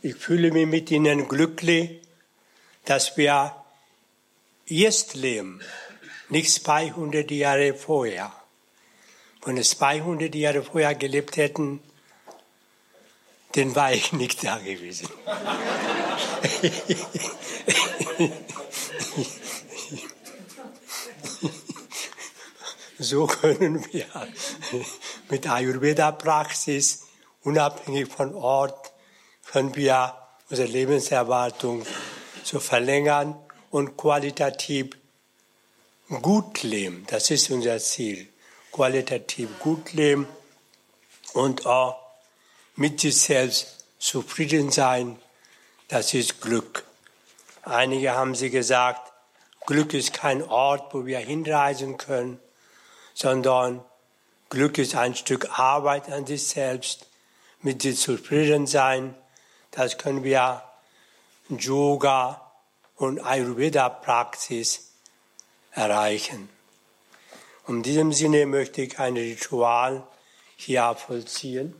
Ich 0.02 0.16
fühle 0.16 0.50
mich 0.52 0.66
mit 0.66 0.90
Ihnen 0.90 1.28
glücklich, 1.28 2.02
dass 2.84 3.16
wir 3.16 3.56
jetzt 4.66 5.14
leben, 5.14 5.60
nicht 6.28 6.52
200 6.52 7.30
Jahre 7.30 7.74
vorher. 7.74 8.32
Wenn 9.44 9.56
wir 9.56 9.62
200 9.62 10.34
Jahre 10.34 10.62
vorher 10.62 10.94
gelebt 10.94 11.36
hätten, 11.36 11.82
dann 13.52 13.74
war 13.74 13.92
ich 13.92 14.12
nicht 14.22 14.42
da 14.44 14.58
gewesen. 14.58 15.08
so 22.98 23.26
können 23.26 23.84
wir 23.92 24.06
mit 25.28 25.46
Ayurveda-Praxis, 25.46 27.06
unabhängig 27.42 28.08
von 28.08 28.34
Ort, 28.34 28.92
können 29.50 29.76
wir 29.76 30.16
unsere 30.48 30.68
Lebenserwartung 30.68 31.84
so 32.42 32.60
verlängern 32.60 33.36
und 33.70 33.96
qualitativ 33.96 34.90
gut 36.22 36.62
leben. 36.62 37.04
Das 37.08 37.30
ist 37.30 37.50
unser 37.50 37.78
Ziel. 37.78 38.28
Qualitativ 38.74 39.60
gut 39.60 39.92
leben 39.92 40.26
und 41.32 41.64
auch 41.64 41.96
mit 42.74 42.98
sich 42.98 43.20
selbst 43.20 43.84
zufrieden 44.00 44.72
sein. 44.72 45.16
Das 45.86 46.12
ist 46.12 46.40
Glück. 46.40 46.82
Einige 47.62 48.16
haben 48.16 48.34
sie 48.34 48.50
gesagt, 48.50 49.12
Glück 49.64 49.94
ist 49.94 50.12
kein 50.12 50.42
Ort, 50.42 50.92
wo 50.92 51.06
wir 51.06 51.20
hinreisen 51.20 51.98
können, 51.98 52.40
sondern 53.14 53.84
Glück 54.50 54.76
ist 54.78 54.96
ein 54.96 55.14
Stück 55.14 55.56
Arbeit 55.56 56.10
an 56.10 56.26
sich 56.26 56.48
selbst, 56.48 57.06
mit 57.60 57.82
sich 57.82 58.00
zufrieden 58.00 58.66
sein. 58.66 59.14
Das 59.70 59.98
können 59.98 60.24
wir 60.24 60.64
Yoga 61.48 62.50
und 62.96 63.20
Ayurveda-Praxis 63.20 64.90
erreichen. 65.70 66.53
In 67.66 67.82
diesem 67.82 68.12
Sinne 68.12 68.44
möchte 68.44 68.82
ich 68.82 68.98
ein 68.98 69.16
Ritual 69.16 70.06
hier 70.54 70.94
vollziehen. 70.94 71.74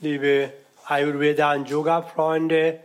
Liebe 0.00 0.52
Ayurveda 0.84 1.54
und 1.54 1.70
Yoga-Freunde, 1.70 2.84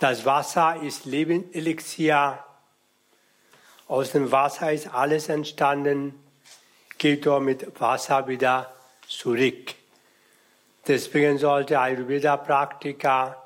das 0.00 0.24
Wasser 0.24 0.80
ist 0.80 1.04
Lebenselixier. 1.04 2.42
Aus 3.86 4.12
dem 4.12 4.32
Wasser 4.32 4.72
ist 4.72 4.94
alles 4.94 5.28
entstanden, 5.28 6.23
geht 7.04 7.26
doch 7.26 7.38
mit 7.38 7.78
Wasser 7.78 8.26
wieder 8.28 8.74
zurück. 9.06 9.74
Deswegen 10.86 11.36
sollte 11.36 11.78
Ayurveda-Praktiker 11.78 13.42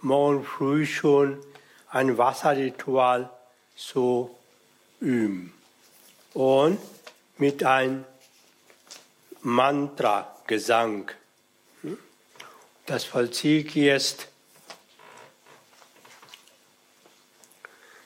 morgen 0.00 0.42
früh 0.42 0.86
schon 0.86 1.44
ein 1.90 2.16
Wasserritual 2.16 3.28
so 3.76 4.34
üben. 4.98 5.52
Und 6.32 6.78
mit 7.36 7.62
einem 7.64 8.06
Mantra-Gesang. 9.42 11.10
Das 12.86 13.04
vollziehe 13.04 13.60
ich 13.60 13.74
jetzt. 13.74 14.28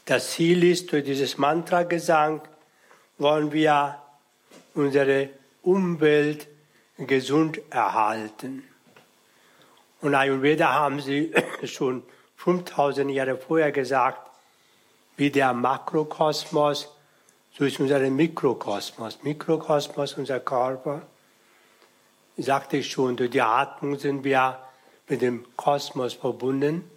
Das 0.04 0.32
Ziel 0.32 0.64
ist, 0.64 0.90
durch 0.90 1.04
dieses 1.04 1.38
Mantra-Gesang 1.38 2.40
wollen 3.18 3.52
wir 3.52 4.00
unsere 4.74 5.30
Umwelt 5.62 6.46
gesund 6.98 7.60
erhalten. 7.70 8.64
Und 10.00 10.14
Ayurveda 10.14 10.72
haben 10.72 11.00
sie 11.00 11.32
schon 11.64 12.02
5000 12.36 13.10
Jahre 13.10 13.36
vorher 13.36 13.72
gesagt, 13.72 14.30
wie 15.16 15.30
der 15.30 15.52
Makrokosmos 15.52 16.88
durch 17.56 17.78
unseren 17.80 18.14
Mikrokosmos. 18.16 19.22
Mikrokosmos, 19.22 20.14
unser 20.14 20.40
Körper, 20.40 21.02
sagte 22.36 22.78
ich 22.78 22.90
schon, 22.90 23.16
durch 23.16 23.30
die 23.30 23.40
Atmung 23.40 23.98
sind 23.98 24.24
wir 24.24 24.58
mit 25.08 25.22
dem 25.22 25.46
Kosmos 25.56 26.14
verbunden. 26.14 26.90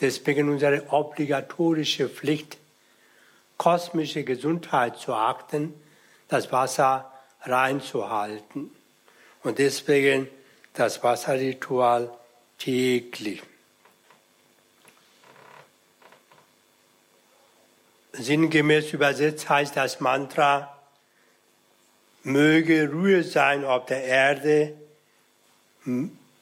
Deswegen 0.00 0.48
unsere 0.48 0.90
obligatorische 0.90 2.08
Pflicht, 2.08 2.58
kosmische 3.56 4.24
Gesundheit 4.24 4.96
zu 4.96 5.12
achten, 5.14 5.74
das 6.28 6.52
Wasser 6.52 7.10
reinzuhalten. 7.42 8.70
Und 9.42 9.58
deswegen 9.58 10.28
das 10.74 11.02
Wasserritual 11.02 12.10
täglich. 12.58 13.42
Sinngemäß 18.12 18.92
übersetzt 18.92 19.48
heißt 19.48 19.76
das 19.76 20.00
Mantra, 20.00 20.76
möge 22.22 22.90
Ruhe 22.90 23.22
sein 23.22 23.64
auf 23.64 23.86
der 23.86 24.04
Erde, 24.04 24.74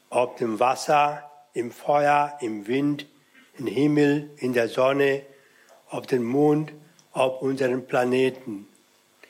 auf 0.09 0.35
dem 0.37 0.59
Wasser, 0.59 1.29
im 1.53 1.71
Feuer, 1.71 2.37
im 2.41 2.67
Wind, 2.67 3.05
im 3.57 3.67
Himmel, 3.67 4.31
in 4.37 4.53
der 4.53 4.67
Sonne, 4.67 5.23
auf 5.89 6.07
dem 6.07 6.23
Mond, 6.23 6.71
auf 7.11 7.41
unserem 7.41 7.85
Planeten, 7.85 8.67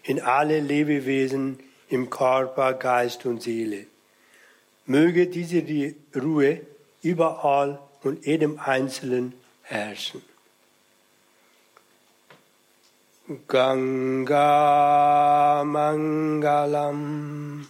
in 0.06 0.22
alle 0.22 0.60
Lebewesen, 0.60 1.60
im 1.90 2.10
Körper, 2.10 2.74
Geist 2.74 3.26
und 3.26 3.42
Seele. 3.42 3.86
Möge 4.86 5.28
diese 5.28 5.64
Ruhe 6.16 6.62
überall 7.02 7.80
und 8.04 8.26
jedem 8.26 8.60
Einzelnen 8.60 9.34
herrschen. 9.64 10.22
Ganga 13.48 14.44
Mangalam 15.66 17.68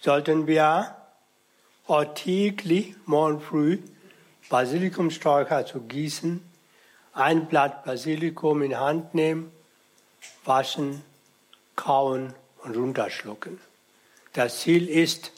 Sollten 0.00 0.46
wir 0.46 0.94
auch 1.86 2.04
täglich 2.14 2.94
morgen 3.06 3.40
früh 3.40 3.78
Basilikumsträucher 4.50 5.64
zu 5.64 5.80
gießen, 5.80 6.42
ein 7.14 7.46
Blatt 7.46 7.84
Basilikum 7.84 8.62
in 8.62 8.78
Hand 8.78 9.14
nehmen, 9.14 9.50
waschen, 10.44 11.02
kauen 11.76 12.34
und 12.62 12.76
runterschlucken. 12.76 13.58
Das 14.34 14.60
Ziel 14.60 14.88
ist, 14.88 15.32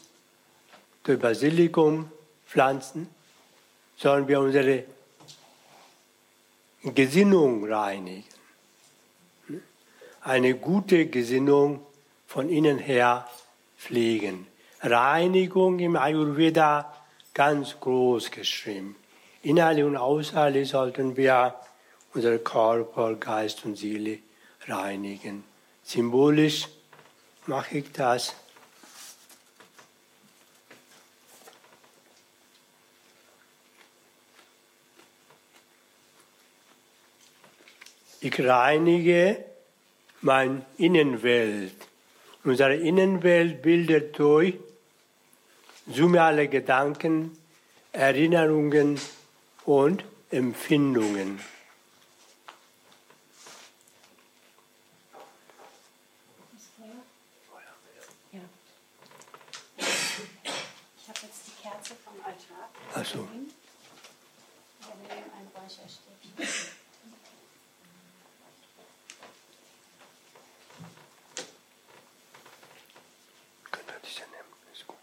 durch 1.04 1.20
Basilikumpflanzen 1.20 3.08
sollen 3.96 4.26
wir 4.26 4.40
unsere 4.40 4.84
Gesinnung 6.82 7.64
reinigen. 7.70 8.24
Eine 10.20 10.54
gute 10.54 11.06
Gesinnung 11.06 11.80
von 12.26 12.48
innen 12.48 12.78
her 12.78 13.28
pflegen. 13.78 14.46
Reinigung 14.80 15.80
im 15.80 15.96
Ayurveda 15.96 16.94
ganz 17.34 17.80
groß 17.80 18.30
geschrieben. 18.30 18.96
Innerlich 19.42 19.84
und 19.84 19.96
außerlich 19.96 20.68
sollten 20.68 21.16
wir 21.16 21.54
unseren 22.14 22.42
Körper, 22.44 23.14
Geist 23.14 23.64
und 23.64 23.76
Seele 23.76 24.18
reinigen. 24.66 25.44
Symbolisch 25.82 26.68
mache 27.46 27.78
ich 27.78 27.92
das 27.92 28.34
Ich 38.20 38.40
reinige 38.40 39.44
meine 40.20 40.64
Innenwelt. 40.76 41.76
Unsere 42.44 42.74
Innenwelt 42.74 43.62
bildet 43.62 44.18
durch 44.18 44.54
Summe 45.86 46.22
aller 46.22 46.46
Gedanken, 46.48 47.38
Erinnerungen 47.92 49.00
und 49.64 50.04
Empfindungen. 50.30 51.40
Ich 59.80 61.08
habe 61.08 61.18
jetzt 61.22 61.40
die 61.46 61.62
Kerze 61.62 61.94
vom 62.04 62.14
Altar. 62.24 62.68
Ach 62.94 63.04
so. 63.04 63.18
Wir 64.80 65.14
nehmen 65.14 65.30
ein 65.38 65.48
Räucherstäbchen. 65.54 66.34
Können 73.70 73.86
wir 73.88 74.00
diese 74.04 74.20
nehmen? 74.20 74.52
Ist 74.72 74.86
gut. 74.86 74.96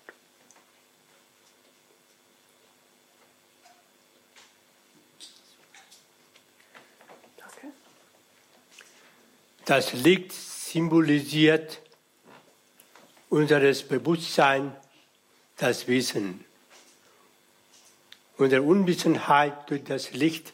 Das 9.65 9.93
Licht 9.93 10.31
symbolisiert 10.31 11.81
unseres 13.29 13.81
Bewusstsein, 13.81 14.75
das 15.57 15.87
Wissen. 15.87 16.45
Unsere 18.37 18.61
Unwissenheit 18.61 19.67
durch 19.69 19.83
das 19.83 20.11
Licht 20.11 20.53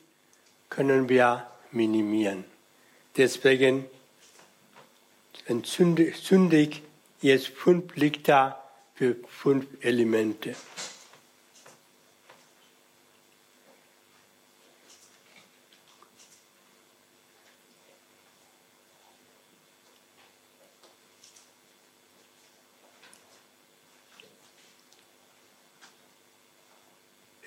können 0.70 1.10
wir 1.10 1.46
minimieren. 1.72 2.46
Deswegen 3.18 3.86
entzünde 5.46 6.14
zünde 6.14 6.58
ich 6.62 6.82
jetzt 7.22 7.48
fünf 7.50 7.94
Lichter 7.98 8.64
für 8.96 9.18
fünf 9.28 9.66
Elemente. 9.82 10.56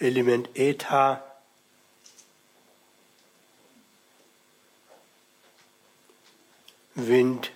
Element 0.04 0.50
Äther, 0.54 1.22
Wind, 6.94 7.50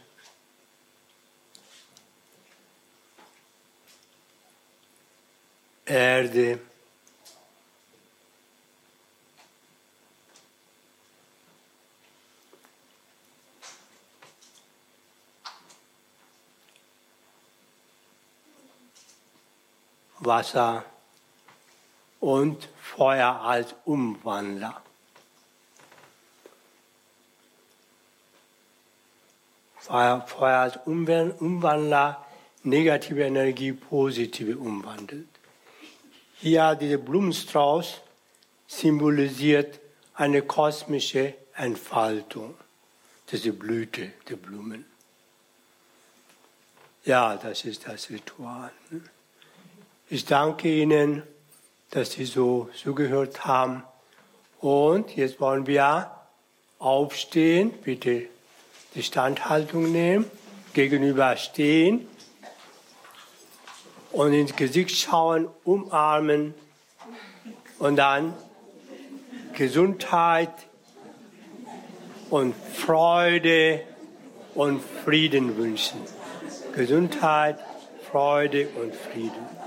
Erde, 5.85 6.59
Wasser 20.21 20.85
und 22.29 22.69
Feuer 22.83 23.41
als 23.41 23.75
Umwandler. 23.87 24.83
Feuer, 29.79 30.21
Feuer 30.27 30.59
als 30.59 30.79
Umwandler 30.85 32.27
negative 32.64 33.23
Energie 33.23 33.73
positive 33.73 34.59
umwandelt. 34.59 35.29
Hier 36.35 36.75
dieser 36.75 36.99
Blumenstrauß 36.99 38.03
symbolisiert 38.67 39.81
eine 40.12 40.43
kosmische 40.43 41.33
Entfaltung, 41.55 42.57
diese 43.33 43.55
Blüte 43.55 44.12
der 44.29 44.37
Blumen. 44.37 44.85
Ja, 47.07 47.38
das 47.38 47.64
ist 47.64 47.88
das 47.88 48.11
Ritual. 48.11 48.71
Ich 50.11 50.27
danke 50.27 50.69
Ihnen, 50.69 51.23
dass 51.90 52.12
Sie 52.12 52.24
so 52.24 52.68
zugehört 52.74 53.44
haben. 53.44 53.83
Und 54.61 55.16
jetzt 55.16 55.40
wollen 55.40 55.66
wir 55.66 56.11
aufstehen, 56.79 57.72
bitte 57.72 58.29
die 58.94 59.03
Standhaltung 59.03 59.90
nehmen, 59.92 60.31
gegenüber 60.74 61.37
stehen 61.37 62.07
und 64.12 64.33
ins 64.33 64.55
Gesicht 64.57 64.96
schauen, 64.96 65.48
umarmen 65.64 66.55
und 67.79 67.96
dann 67.96 68.35
Gesundheit 69.55 70.53
und 72.31 72.55
Freude 72.55 73.83
und 74.55 74.83
Frieden 75.05 75.57
wünschen. 75.57 76.01
Gesundheit, 76.74 77.59
Freude 78.11 78.68
und 78.81 78.94
Frieden. 78.94 79.59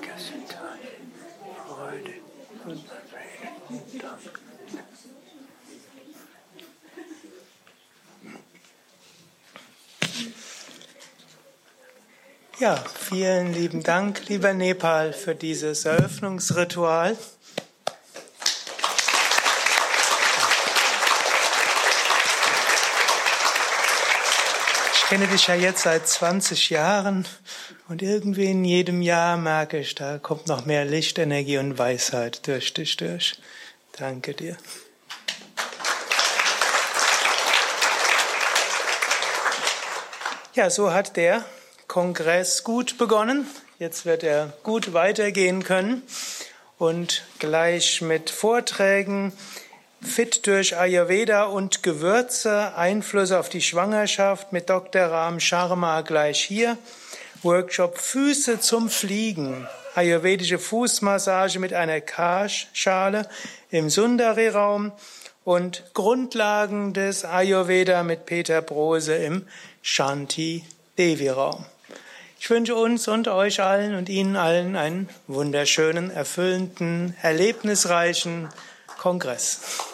Gesundheit, 0.00 0.80
Freude 1.66 2.14
und 2.66 2.78
Frieden. 2.78 3.04
Danke. 3.98 4.44
Ja, 12.60 12.76
vielen 12.76 13.52
lieben 13.52 13.82
Dank, 13.82 14.28
lieber 14.28 14.54
Nepal, 14.54 15.12
für 15.12 15.34
dieses 15.34 15.86
Eröffnungsritual. 15.86 17.16
Ich 24.94 25.08
kenne 25.08 25.26
dich 25.26 25.48
ja 25.48 25.56
jetzt 25.56 25.82
seit 25.82 26.06
20 26.06 26.70
Jahren 26.70 27.26
und 27.88 28.02
irgendwie 28.02 28.44
in 28.44 28.64
jedem 28.64 29.02
Jahr 29.02 29.36
merke 29.36 29.78
ich, 29.78 29.96
da 29.96 30.18
kommt 30.18 30.46
noch 30.46 30.64
mehr 30.64 30.84
Licht, 30.84 31.18
Energie 31.18 31.58
und 31.58 31.76
Weisheit 31.76 32.46
durch 32.46 32.72
dich 32.72 32.96
durch. 32.96 33.36
Danke 33.98 34.32
dir. 34.32 34.56
Ja, 40.54 40.70
so 40.70 40.92
hat 40.92 41.16
der 41.16 41.44
Kongress 41.94 42.64
gut 42.64 42.98
begonnen. 42.98 43.46
Jetzt 43.78 44.04
wird 44.04 44.24
er 44.24 44.52
gut 44.64 44.94
weitergehen 44.94 45.62
können 45.62 46.02
und 46.76 47.22
gleich 47.38 48.02
mit 48.02 48.30
Vorträgen 48.30 49.32
Fit 50.02 50.44
durch 50.48 50.76
Ayurveda 50.76 51.44
und 51.44 51.84
Gewürze, 51.84 52.74
Einflüsse 52.74 53.38
auf 53.38 53.48
die 53.48 53.62
Schwangerschaft 53.62 54.52
mit 54.52 54.70
Dr. 54.70 55.04
Ram 55.04 55.38
Sharma 55.38 56.00
gleich 56.00 56.42
hier. 56.42 56.76
Workshop 57.44 57.98
Füße 57.98 58.58
zum 58.58 58.90
Fliegen, 58.90 59.68
ayurvedische 59.94 60.58
Fußmassage 60.58 61.60
mit 61.60 61.74
einer 61.74 62.00
Kasch-Schale 62.00 63.28
im 63.70 63.88
Sundari-Raum 63.88 64.90
und 65.44 65.84
Grundlagen 65.94 66.92
des 66.92 67.24
Ayurveda 67.24 68.02
mit 68.02 68.26
Peter 68.26 68.62
Brose 68.62 69.14
im 69.14 69.46
Shanti 69.80 70.64
Devi-Raum. 70.98 71.66
Ich 72.44 72.50
wünsche 72.50 72.74
uns 72.74 73.08
und 73.08 73.26
euch 73.26 73.62
allen 73.62 73.94
und 73.94 74.10
Ihnen 74.10 74.36
allen 74.36 74.76
einen 74.76 75.08
wunderschönen, 75.28 76.10
erfüllenden, 76.10 77.16
erlebnisreichen 77.22 78.50
Kongress. 78.98 79.93